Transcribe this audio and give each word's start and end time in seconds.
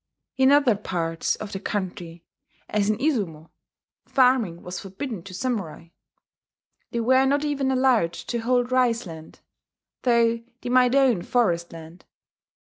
In 0.35 0.51
other 0.51 0.73
parts 0.75 1.35
of 1.35 1.51
the 1.51 1.59
country, 1.59 2.25
as 2.67 2.89
in 2.89 2.97
Izumo, 2.97 3.51
farming 4.07 4.63
was 4.63 4.79
forbidden 4.79 5.21
to 5.21 5.33
samurai: 5.35 5.89
they 6.89 7.01
were 7.01 7.27
not 7.27 7.45
even 7.45 7.69
allowed 7.69 8.13
to 8.13 8.39
hold 8.39 8.71
rice 8.71 9.05
land, 9.05 9.41
though 10.01 10.41
they 10.61 10.69
might 10.69 10.95
own 10.95 11.21
forest 11.21 11.71
land. 11.71 12.05